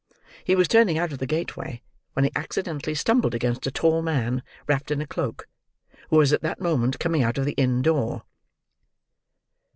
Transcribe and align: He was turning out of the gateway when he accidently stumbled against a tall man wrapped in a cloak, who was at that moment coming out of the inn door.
He 0.43 0.55
was 0.55 0.67
turning 0.67 0.97
out 0.97 1.11
of 1.13 1.19
the 1.19 1.27
gateway 1.27 1.83
when 2.13 2.23
he 2.25 2.31
accidently 2.35 2.95
stumbled 2.95 3.35
against 3.35 3.67
a 3.67 3.71
tall 3.71 4.01
man 4.01 4.41
wrapped 4.65 4.89
in 4.89 4.99
a 4.99 5.05
cloak, 5.05 5.47
who 6.09 6.17
was 6.17 6.33
at 6.33 6.41
that 6.41 6.59
moment 6.59 6.99
coming 6.99 7.21
out 7.21 7.37
of 7.37 7.45
the 7.45 7.51
inn 7.53 7.83
door. 7.83 8.23